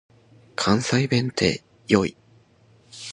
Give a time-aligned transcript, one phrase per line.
[0.55, 2.17] 関西弁って良い。